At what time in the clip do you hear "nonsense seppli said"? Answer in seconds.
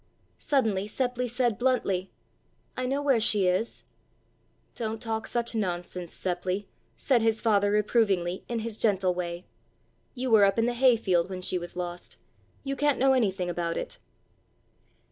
5.53-7.21